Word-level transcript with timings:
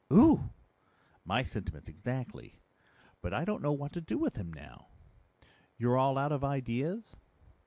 "Ooh!" 0.11 0.49
"My 1.23 1.43
sentiments 1.43 1.87
exactly. 1.87 2.59
But 3.21 3.35
I 3.35 3.45
don't 3.45 3.61
know 3.61 3.71
what 3.71 3.93
to 3.93 4.01
do 4.01 4.17
with 4.17 4.35
him 4.35 4.51
now." 4.51 4.87
"You're 5.77 5.95
all 5.99 6.17
out 6.17 6.31
of 6.31 6.43
ideas?" 6.43 7.15